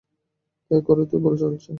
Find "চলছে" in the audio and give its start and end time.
1.37-1.69